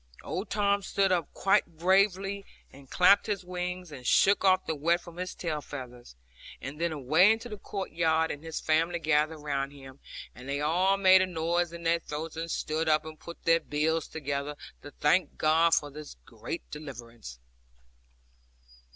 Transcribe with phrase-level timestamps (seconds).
[0.23, 4.99] Old Tom stood up quite bravely, and clapped his wings, and shook off the wet
[4.99, 6.15] from his tail feathers;
[6.59, 9.99] and then away into the court yard, and his family gathered around him,
[10.33, 13.59] and they all made a noise in their throats, and stood up, and put their
[13.59, 17.37] bills together, to thank God for this great deliverance.